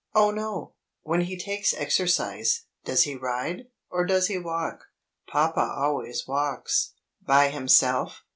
[0.15, 0.73] "Oh no!"
[1.03, 3.67] "When he takes exercise, does he ride?
[3.91, 4.85] or does he walk?"
[5.27, 6.93] "Papa always walks."
[7.23, 8.23] "By himself?"